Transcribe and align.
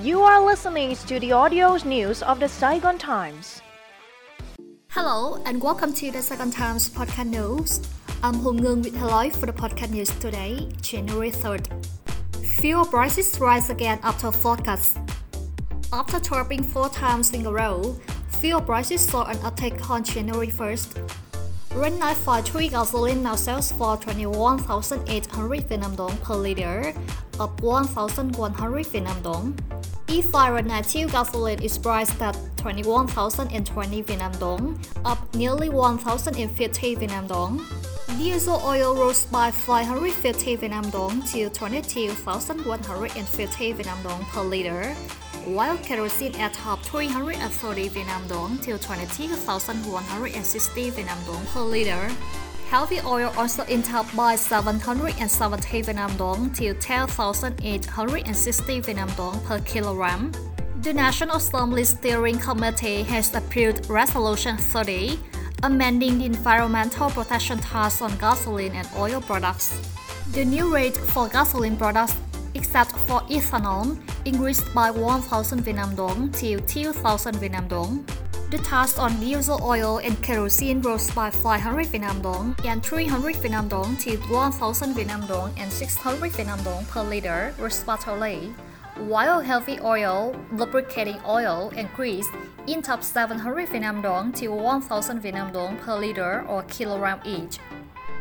You 0.00 0.22
are 0.22 0.40
listening 0.46 0.94
to 0.94 1.18
the 1.18 1.32
audio 1.32 1.74
news 1.78 2.22
of 2.22 2.38
the 2.38 2.48
Saigon 2.48 2.98
Times. 2.98 3.60
Hello 4.90 5.42
and 5.44 5.60
welcome 5.60 5.92
to 5.94 6.12
the 6.12 6.22
Saigon 6.22 6.52
Times 6.52 6.88
podcast 6.88 7.26
news. 7.26 7.80
I'm 8.22 8.34
Hong 8.34 8.60
Ngung 8.60 8.84
with 8.84 8.94
hello 8.94 9.28
for 9.30 9.46
the 9.46 9.52
podcast 9.52 9.90
news 9.90 10.10
today, 10.20 10.68
January 10.82 11.32
3rd. 11.32 11.66
Fuel 12.60 12.84
prices 12.84 13.40
rise 13.40 13.70
again 13.70 13.98
after 14.04 14.30
forecast. 14.30 14.98
After 15.92 16.20
dropping 16.20 16.62
four 16.62 16.88
times 16.90 17.32
in 17.34 17.44
a 17.44 17.50
row, 17.50 17.98
fuel 18.38 18.60
prices 18.60 19.00
saw 19.00 19.24
an 19.24 19.38
uptick 19.38 19.90
on 19.90 20.04
January 20.04 20.46
1st. 20.46 20.94
Red 21.74 21.98
953 21.98 22.68
gasoline 22.68 23.22
now 23.24 23.34
sells 23.34 23.72
for 23.72 23.96
21,800 23.96 25.68
Vietnam 25.68 25.96
dong 25.96 26.16
per 26.18 26.36
liter, 26.36 26.94
up 27.40 27.60
1,100 27.62 28.86
Vietnam 28.86 29.22
dong. 29.22 29.58
E5 30.08 30.54
Red 30.54 30.66
92 30.66 31.08
gasoline 31.08 31.62
is 31.62 31.76
priced 31.76 32.22
at 32.22 32.38
21,020 32.56 34.02
Vietnam 34.02 34.32
dong, 34.38 34.80
up 35.04 35.18
nearly 35.34 35.68
1,050 35.68 36.94
Vietnam 36.94 37.26
dong. 37.26 37.66
Diesel 38.16 38.62
oil 38.64 38.94
rose 38.96 39.26
by 39.26 39.50
550 39.50 40.56
Vietnam 40.56 40.88
dong 40.90 41.20
to 41.22 41.50
22,150 41.50 43.72
Vietnam 43.72 44.02
dong 44.02 44.24
per 44.32 44.42
liter, 44.42 44.94
while 45.44 45.76
kerosene 45.78 46.34
at 46.36 46.54
top 46.54 46.82
330 46.82 47.88
Vietnam 47.88 48.26
dong 48.26 48.58
to 48.58 48.78
22,160 48.78 50.90
Vietnam 50.90 51.18
dong 51.26 51.44
per 51.52 51.60
liter. 51.60 52.10
Heavy 52.68 53.00
oil 53.00 53.32
also 53.38 53.64
in 53.64 53.82
top 53.82 54.04
by 54.14 54.36
770 54.36 55.80
Vietnam 55.80 56.14
dong 56.18 56.52
to 56.52 56.74
10,860 56.74 58.80
Vietnam 58.80 59.08
dong 59.16 59.40
per 59.46 59.58
kilogram. 59.60 60.30
The 60.82 60.92
National 60.92 61.36
Assembly 61.36 61.84
Steering 61.84 62.38
Committee 62.38 63.04
has 63.04 63.34
approved 63.34 63.88
Resolution 63.88 64.58
30, 64.58 65.18
amending 65.62 66.18
the 66.18 66.26
environmental 66.26 67.08
protection 67.08 67.56
tax 67.56 68.02
on 68.02 68.14
gasoline 68.18 68.72
and 68.72 68.86
oil 68.98 69.22
products. 69.22 69.72
The 70.32 70.44
new 70.44 70.70
rate 70.70 70.98
for 70.98 71.26
gasoline 71.26 71.78
products, 71.78 72.16
except 72.52 72.92
for 73.08 73.22
ethanol, 73.30 73.98
increased 74.26 74.74
by 74.74 74.90
1,000 74.90 75.62
Vietnam 75.62 75.94
dong 75.94 76.30
to 76.32 76.60
2,000 76.60 77.36
Vietnam 77.36 77.68
dong. 77.68 78.04
The 78.50 78.56
tax 78.64 78.98
on 78.98 79.20
diesel 79.20 79.60
oil 79.62 79.98
and 79.98 80.16
kerosene 80.22 80.80
rose 80.80 81.10
by 81.10 81.28
500 81.28 81.84
Vietnam 81.88 82.22
dong 82.22 82.56
and 82.64 82.82
300 82.82 83.36
Vietnam 83.36 83.68
dong 83.68 83.94
to 83.98 84.16
1,000 84.16 84.94
Vietnam 84.94 85.26
dong 85.26 85.52
and 85.58 85.70
600 85.70 86.32
Vietnam 86.32 86.62
dong 86.64 86.86
per 86.86 87.02
liter, 87.02 87.52
respectively. 87.58 88.54
While 88.96 89.40
heavy 89.40 89.78
oil, 89.80 90.34
lubricating 90.50 91.20
oil, 91.28 91.70
and 91.76 91.92
grease 91.92 92.26
in 92.66 92.80
top 92.80 93.04
700 93.04 93.68
Vietnam 93.68 94.00
dong 94.00 94.32
to 94.40 94.48
1,000 94.48 95.20
Vietnam 95.20 95.52
dong 95.52 95.76
per 95.76 95.98
liter 95.98 96.46
or 96.48 96.62
kilogram 96.62 97.20
each. 97.26 97.58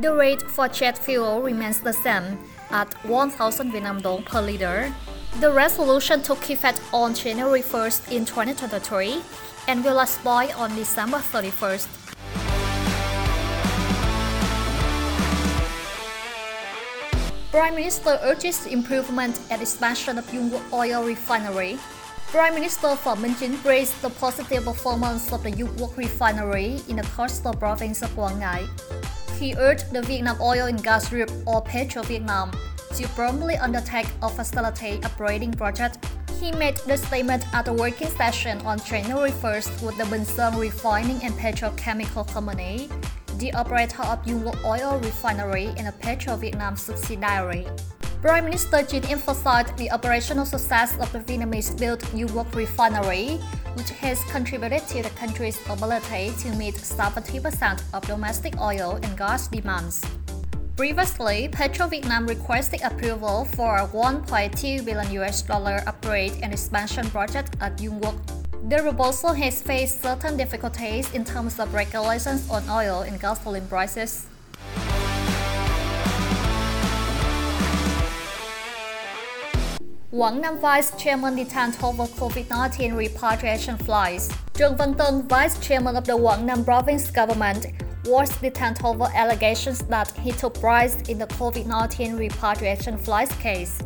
The 0.00 0.14
rate 0.14 0.42
for 0.42 0.68
jet 0.68 0.96
fuel 0.96 1.42
remains 1.42 1.80
the 1.80 1.92
same 1.92 2.38
at 2.70 2.94
1,000 3.04 3.72
Vietnam 3.72 4.00
dong 4.00 4.22
per 4.22 4.40
liter. 4.40 4.94
The 5.40 5.50
resolution 5.50 6.22
took 6.22 6.50
effect 6.50 6.80
on 6.92 7.14
January 7.14 7.62
1st 7.62 8.12
in 8.12 8.24
2023 8.24 9.22
and 9.66 9.82
will 9.82 9.98
expire 10.00 10.52
on 10.56 10.74
December 10.76 11.18
31st. 11.18 11.88
Prime 17.50 17.74
Minister 17.74 18.18
urges 18.22 18.66
improvement 18.66 19.40
and 19.50 19.62
expansion 19.62 20.18
of 20.18 20.30
Dung 20.30 20.50
Quất 20.50 20.72
Oil 20.72 21.04
Refinery. 21.04 21.78
Prime 22.28 22.54
Minister 22.54 22.88
Phạm 22.96 23.22
Minh 23.22 23.34
Chính 23.40 23.56
praised 23.62 24.00
the 24.02 24.10
positive 24.10 24.64
performance 24.64 25.32
of 25.32 25.42
the 25.42 25.50
Dung 25.50 25.74
Quất 25.76 25.96
Refinery 25.96 26.80
in 26.88 26.96
the 26.96 27.06
coastal 27.16 27.54
province 27.54 28.02
of 28.02 28.14
Quảng 28.14 28.38
Ngãi. 28.38 28.68
He 29.40 29.54
urged 29.56 29.92
the 29.92 30.02
Vietnam 30.02 30.36
Oil 30.40 30.66
and 30.66 30.82
Gas 30.82 31.08
Group 31.08 31.30
or 31.46 31.62
To 32.96 33.08
promptly 33.08 33.56
undertake 33.56 34.06
a 34.20 34.28
facility 34.28 34.98
upgrading 34.98 35.56
project. 35.56 36.04
He 36.38 36.52
made 36.52 36.76
the 36.86 36.98
statement 36.98 37.42
at 37.54 37.66
a 37.66 37.72
working 37.72 38.08
session 38.08 38.60
on 38.66 38.78
January 38.80 39.30
1st 39.30 39.82
with 39.82 39.96
the 39.96 40.24
Sơn 40.24 40.58
Refining 40.58 41.22
and 41.24 41.32
Petrochemical 41.34 42.30
Company, 42.30 42.90
the 43.38 43.52
operator 43.54 44.02
of 44.02 44.24
Dung 44.26 44.54
Oil 44.64 45.00
Refinery 45.00 45.72
and 45.78 45.88
a 45.88 45.92
Petro 45.92 46.36
Vietnam 46.36 46.76
subsidiary. 46.76 47.66
Prime 48.20 48.44
Minister 48.44 48.84
Chính 48.84 49.10
emphasized 49.10 49.76
the 49.78 49.90
operational 49.90 50.44
success 50.44 50.94
of 51.00 51.10
the 51.12 51.20
Vietnamese-built 51.20 52.00
Dung 52.12 52.28
Quất 52.28 52.54
Refinery, 52.54 53.40
which 53.74 53.90
has 53.90 54.22
contributed 54.30 54.86
to 54.88 55.02
the 55.02 55.10
country's 55.16 55.58
ability 55.68 56.30
to 56.38 56.48
meet 56.56 56.74
70% 56.74 57.82
of 57.94 58.06
domestic 58.06 58.60
oil 58.60 59.00
and 59.02 59.16
gas 59.16 59.48
demands. 59.48 60.02
Previously, 60.82 61.46
Petro 61.46 61.86
Vietnam 61.86 62.26
requested 62.26 62.82
approval 62.82 63.44
for 63.44 63.76
a 63.76 63.86
1.2 63.86 64.84
billion 64.84 65.12
US 65.22 65.40
dollar 65.42 65.80
upgrade 65.86 66.32
and 66.42 66.52
expansion 66.52 67.08
project 67.10 67.54
at 67.60 67.76
Dung 67.76 68.00
Quất. 68.00 68.18
The 68.68 68.78
proposal 68.82 69.32
has 69.32 69.62
faced 69.62 70.02
certain 70.02 70.36
difficulties 70.36 71.06
in 71.14 71.24
terms 71.24 71.60
of 71.60 71.72
regulations 71.72 72.50
on 72.50 72.68
oil 72.68 73.02
and 73.02 73.20
gasoline 73.20 73.68
prices. 73.68 74.26
Quảng 80.10 80.40
Nam 80.40 80.58
Vice 80.58 80.90
Chairman 80.98 81.36
detained 81.36 81.76
over 81.80 82.06
COVID-19 82.18 82.96
repatriation 82.96 83.78
flights. 83.78 84.30
Văn 84.58 84.94
Tân, 84.94 85.28
Vice 85.28 85.60
Chairman 85.60 85.94
of 85.94 86.04
the 86.04 86.18
Quảng 86.18 86.44
Nam 86.44 86.64
Province 86.64 87.12
Government, 87.12 87.66
was 88.04 88.34
detained 88.38 88.78
over 88.84 89.08
allegations 89.14 89.80
that 89.84 90.10
he 90.18 90.32
took 90.32 90.60
bribes 90.60 91.08
in 91.08 91.18
the 91.18 91.26
COVID-19 91.26 92.18
repatriation 92.18 92.98
flights 92.98 93.34
case. 93.36 93.78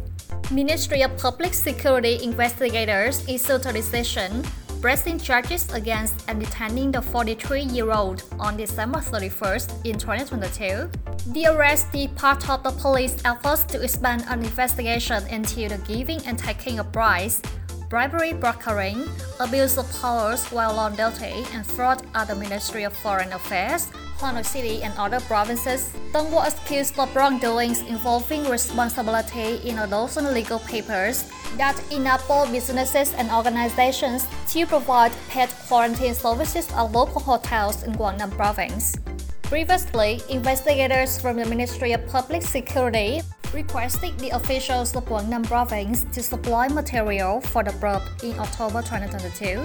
Ministry 0.51 1.03
of 1.03 1.17
Public 1.19 1.55
Security 1.55 2.23
investigators 2.23 3.27
issued 3.29 3.67
a 3.67 3.73
decision 3.73 4.45
pressing 4.81 5.19
charges 5.19 5.73
against 5.73 6.29
and 6.29 6.39
detaining 6.39 6.93
the 6.93 7.01
43-year-old 7.01 8.23
on 8.39 8.57
December 8.57 9.01
31st 9.01 9.85
in 9.85 9.99
2022. 9.99 10.89
The 11.33 11.47
arrest 11.47 11.89
is 11.95 12.09
part 12.09 12.49
of 12.49 12.63
the 12.63 12.71
police 12.71 13.17
efforts 13.25 13.65
to 13.65 13.83
expand 13.83 14.25
an 14.29 14.45
investigation 14.45 15.27
into 15.29 15.69
the 15.69 15.79
giving 15.89 16.25
and 16.27 16.39
taking 16.39 16.79
of 16.79 16.93
bribes, 16.93 17.43
bribery 17.89 18.33
brokering, 18.33 19.05
abuse 19.41 19.79
of 19.79 19.87
powers 20.01 20.45
while 20.47 20.79
on 20.79 20.97
duty, 20.97 21.45
and 21.53 21.65
fraud 21.65 22.03
at 22.15 22.29
the 22.29 22.35
Ministry 22.35 22.85
of 22.85 22.93
Foreign 22.93 23.33
Affairs, 23.33 23.91
Hà 24.21 24.33
Nội 24.33 24.45
City, 24.45 24.83
and 24.83 24.93
other 24.97 25.21
provinces. 25.21 25.93
Tân 26.13 26.31
was 26.33 26.55
accused 26.55 26.99
of 26.99 27.15
wrongdoings 27.15 27.83
involving 27.83 28.49
responsibility 28.49 29.61
in 29.69 29.79
a 29.79 29.87
dozen 29.87 30.33
legal 30.35 30.59
papers 30.61 31.31
that 31.59 31.77
enable 31.93 32.47
businesses 32.51 33.15
and 33.15 33.31
organizations 33.31 34.27
to 34.49 34.67
provide 34.67 35.13
pet 35.29 35.55
quarantine 35.69 36.15
services 36.15 36.69
at 36.73 36.93
local 36.93 37.21
hotels 37.21 37.83
in 37.85 37.93
Nam 37.93 38.31
province. 38.31 38.97
Previously, 39.43 40.21
investigators 40.29 41.21
from 41.21 41.37
the 41.37 41.45
Ministry 41.45 41.93
of 41.93 42.05
Public 42.09 42.43
Security 42.43 43.23
requested 43.57 44.13
the 44.19 44.29
officials 44.37 44.95
of 44.95 45.05
Quảng 45.07 45.31
Nam 45.31 45.43
province 45.43 46.05
to 46.13 46.23
supply 46.23 46.69
material 46.69 47.41
for 47.41 47.65
the 47.65 47.73
probe 47.81 48.03
in 48.23 48.39
October 48.39 48.83
2022. 48.83 49.65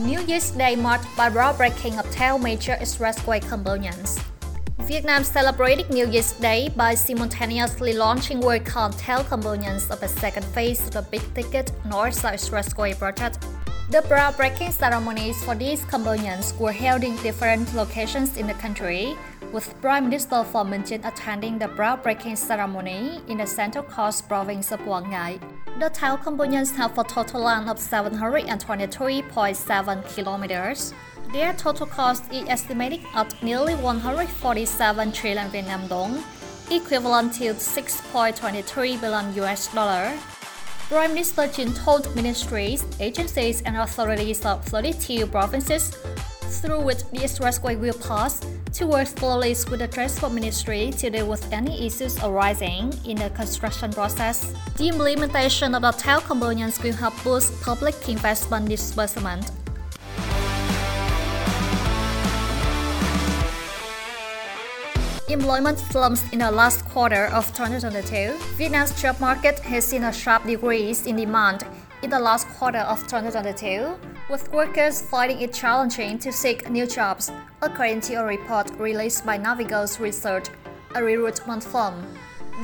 New 0.00 0.20
Year's 0.20 0.50
Day 0.52 0.76
marked 0.76 1.04
by 1.14 1.28
groundbreaking 1.28 1.98
of 1.98 2.10
10 2.10 2.42
major 2.42 2.74
expressway 2.80 3.38
components. 3.46 4.18
Vietnam 4.88 5.22
celebrated 5.22 5.90
New 5.90 6.08
Year's 6.08 6.32
Day 6.32 6.70
by 6.74 6.94
simultaneously 6.94 7.92
launching 7.92 8.40
work 8.40 8.74
on 8.76 8.92
10 8.92 9.24
components 9.26 9.90
of 9.90 10.00
the 10.00 10.08
second 10.08 10.46
phase 10.56 10.80
of 10.88 10.92
the 10.92 11.02
big-ticket 11.02 11.70
North-South 11.84 12.32
Expressway 12.32 12.98
project. 12.98 13.44
The 13.90 14.02
groundbreaking 14.02 14.70
ceremonies 14.70 15.42
for 15.42 15.56
these 15.56 15.84
components 15.84 16.54
were 16.60 16.70
held 16.70 17.02
in 17.02 17.16
different 17.24 17.74
locations 17.74 18.36
in 18.36 18.46
the 18.46 18.54
country, 18.54 19.16
with 19.50 19.74
Prime 19.80 20.04
Minister 20.04 20.44
Chính 20.44 21.04
attending 21.04 21.58
the 21.58 21.66
groundbreaking 21.66 22.38
ceremony 22.38 23.20
in 23.26 23.38
the 23.38 23.46
Central 23.48 23.82
Coast 23.82 24.28
province 24.28 24.70
of 24.70 24.78
Ngãi. 24.78 25.40
The 25.80 25.90
town 25.90 26.22
components 26.22 26.70
have 26.76 26.96
a 26.98 27.02
total 27.02 27.42
length 27.42 27.68
of 27.68 27.78
723.7 27.78 30.14
kilometers. 30.14 30.94
Their 31.32 31.52
total 31.54 31.86
cost 31.86 32.32
is 32.32 32.48
estimated 32.48 33.00
at 33.16 33.42
nearly 33.42 33.74
147 33.74 35.10
trillion 35.10 35.50
Vietnam 35.50 35.88
dong, 35.88 36.22
equivalent 36.70 37.34
to 37.34 37.54
6.23 37.54 39.00
billion 39.00 39.34
US 39.34 39.66
dollar. 39.74 40.12
Prime 40.90 41.14
Minister 41.14 41.46
Chính 41.46 41.72
told 41.84 42.16
ministries, 42.16 42.84
agencies, 42.98 43.62
and 43.62 43.76
authorities 43.76 44.44
of 44.44 44.64
32 44.64 45.24
provinces 45.28 45.96
through 46.60 46.80
which 46.80 47.08
the 47.12 47.18
expressway 47.18 47.78
will 47.78 47.94
pass 47.94 48.40
to 48.72 48.88
work 48.88 49.06
closely 49.14 49.54
with 49.70 49.78
the 49.78 49.86
Transport 49.86 50.32
Ministry 50.32 50.90
to 50.98 51.08
deal 51.08 51.28
with 51.28 51.46
any 51.52 51.86
issues 51.86 52.18
arising 52.24 52.92
in 53.06 53.18
the 53.18 53.30
construction 53.30 53.92
process. 53.92 54.52
The 54.78 54.88
implementation 54.88 55.76
of 55.76 55.82
the 55.82 55.92
TEL 55.92 56.22
components 56.22 56.82
will 56.82 56.94
help 56.94 57.14
boost 57.22 57.62
public 57.62 58.08
investment 58.08 58.68
disbursement. 58.68 59.59
Employment 65.30 65.78
slumps 65.78 66.24
in 66.32 66.40
the 66.40 66.50
last 66.50 66.84
quarter 66.86 67.26
of 67.26 67.46
2022. 67.54 68.36
Vietnam's 68.56 69.00
job 69.00 69.20
market 69.20 69.60
has 69.60 69.84
seen 69.84 70.02
a 70.02 70.12
sharp 70.12 70.44
decrease 70.44 71.06
in 71.06 71.14
demand 71.14 71.64
in 72.02 72.10
the 72.10 72.18
last 72.18 72.48
quarter 72.48 72.80
of 72.80 72.98
2022, 73.06 73.94
with 74.28 74.50
workers 74.52 75.00
finding 75.00 75.40
it 75.40 75.52
challenging 75.52 76.18
to 76.18 76.32
seek 76.32 76.68
new 76.68 76.84
jobs, 76.84 77.30
according 77.62 78.00
to 78.00 78.14
a 78.14 78.24
report 78.24 78.72
released 78.76 79.24
by 79.24 79.38
Navigos 79.38 80.00
Research, 80.00 80.48
a 80.96 81.04
recruitment 81.04 81.62
firm. 81.62 82.04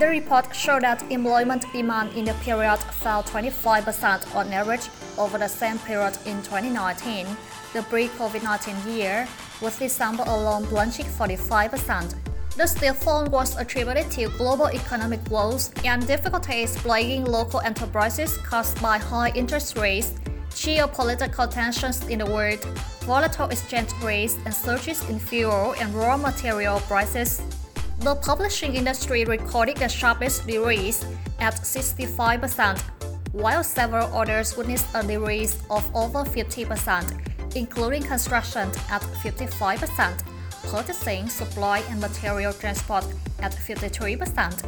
The 0.01 0.09
report 0.09 0.53
showed 0.53 0.83
that 0.83 1.09
employment 1.09 1.65
demand 1.73 2.15
in 2.17 2.25
the 2.25 2.35
period 2.43 2.79
fell 2.79 3.23
25% 3.23 4.35
on 4.35 4.53
average 4.53 4.89
over 5.19 5.39
the 5.39 5.47
same 5.47 5.79
period 5.79 6.19
in 6.27 6.43
2019, 6.43 7.29
the 7.73 7.83
pre-COVID-19 7.83 8.97
year, 8.97 9.29
with 9.63 9.79
December 9.79 10.25
alone 10.27 10.67
plunging 10.67 11.07
45%. 11.07 12.17
The 12.57 12.67
steel 12.67 12.95
fall 12.95 13.27
was 13.27 13.55
attributed 13.59 14.11
to 14.13 14.31
global 14.39 14.69
economic 14.69 15.21
woes 15.31 15.71
and 15.85 16.07
difficulties 16.07 16.75
plaguing 16.79 17.27
local 17.27 17.61
enterprises 17.61 18.39
caused 18.39 18.81
by 18.81 18.97
high 18.97 19.29
interest 19.35 19.77
rates, 19.77 20.15
geopolitical 20.53 21.51
tensions 21.51 22.09
in 22.09 22.21
the 22.21 22.25
world, 22.25 22.65
volatile 23.05 23.51
exchange 23.51 23.93
rates, 24.03 24.39
and 24.47 24.55
surges 24.55 25.07
in 25.11 25.19
fuel 25.19 25.75
and 25.79 25.95
raw 25.95 26.17
material 26.17 26.81
prices. 26.89 27.43
The 27.99 28.15
publishing 28.15 28.75
industry 28.75 29.27
recorded 29.27 29.77
the 29.77 29.89
sharpest 29.91 30.47
decrease 30.47 31.05
at 31.41 31.57
65%, 31.57 32.81
while 33.33 33.65
several 33.65 34.09
others 34.17 34.57
witnessed 34.57 34.87
a 34.95 35.03
decrease 35.07 35.61
of 35.69 35.85
over 35.95 36.25
50%, 36.25 37.55
including 37.55 38.03
construction 38.03 38.71
at 38.89 39.03
55% 39.21 40.36
purchasing, 40.67 41.29
supply 41.29 41.79
and 41.91 42.01
material 42.01 42.53
transport 42.53 43.05
at 43.41 43.53
53%, 43.53 44.65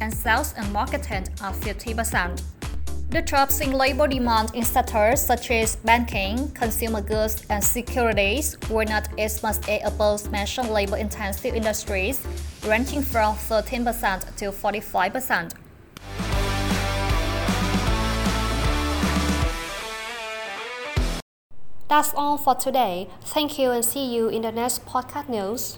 and 0.00 0.12
sales 0.12 0.54
and 0.56 0.72
marketing 0.72 1.24
at 1.40 1.54
50%. 1.54 2.42
The 3.10 3.20
drops 3.20 3.60
in 3.60 3.72
labor 3.72 4.08
demand 4.08 4.54
in 4.54 4.64
sectors 4.64 5.20
such 5.20 5.50
as 5.50 5.76
banking, 5.76 6.50
consumer 6.52 7.02
goods, 7.02 7.44
and 7.50 7.62
securities 7.62 8.56
were 8.70 8.86
not 8.86 9.06
as 9.18 9.42
much 9.42 9.68
as 9.68 9.82
above 9.84 10.30
mentioned 10.32 10.70
labor 10.70 10.96
intensive 10.96 11.54
industries, 11.54 12.26
ranging 12.66 13.02
from 13.02 13.34
13% 13.34 14.36
to 14.36 14.50
45%. 14.50 15.52
That's 21.92 22.14
all 22.14 22.38
for 22.38 22.54
today. 22.54 23.10
Thank 23.20 23.58
you 23.58 23.70
and 23.70 23.84
see 23.84 24.14
you 24.14 24.30
in 24.30 24.40
the 24.40 24.50
next 24.50 24.86
podcast 24.86 25.28
news. 25.28 25.76